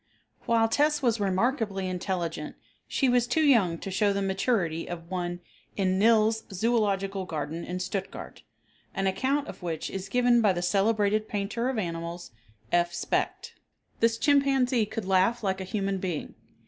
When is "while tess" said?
0.47-1.03